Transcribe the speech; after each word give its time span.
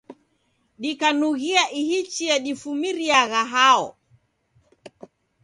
Dikanughia 0.81 1.63
ihi 1.79 1.99
chia 2.13 2.35
difumiriagha 2.45 3.41
hao? 3.53 3.85